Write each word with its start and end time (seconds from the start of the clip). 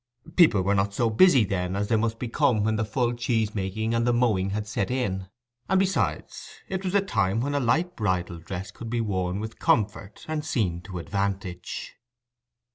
People 0.35 0.63
were 0.63 0.73
not 0.73 0.95
so 0.95 1.11
busy 1.11 1.43
then 1.43 1.75
as 1.75 1.87
they 1.87 1.95
must 1.95 2.17
become 2.17 2.63
when 2.63 2.75
the 2.75 2.83
full 2.83 3.13
cheese 3.13 3.53
making 3.53 3.93
and 3.93 4.07
the 4.07 4.11
mowing 4.11 4.49
had 4.49 4.65
set 4.65 4.89
in; 4.89 5.29
and 5.69 5.79
besides, 5.79 6.49
it 6.67 6.83
was 6.83 6.95
a 6.95 7.01
time 7.01 7.39
when 7.39 7.53
a 7.53 7.59
light 7.59 7.95
bridal 7.95 8.39
dress 8.39 8.71
could 8.71 8.89
be 8.89 8.99
worn 8.99 9.39
with 9.39 9.59
comfort 9.59 10.25
and 10.27 10.43
seen 10.43 10.81
to 10.81 10.97
advantage. 10.97 11.97